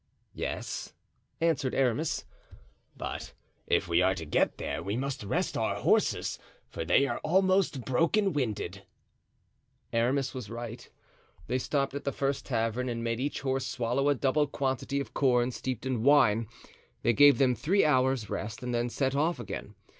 [0.33, 0.93] "Yes,"
[1.39, 2.25] answered Aramis,
[2.97, 3.33] "but
[3.67, 7.85] if we are to get there we must rest our horses, for they are almost
[7.85, 8.83] broken winded."
[9.93, 10.89] Aramis was right;
[11.45, 15.13] they stopped at the first tavern and made each horse swallow a double quantity of
[15.13, 16.47] corn steeped in wine;
[17.03, 19.75] they gave them three hours' rest and then set off again.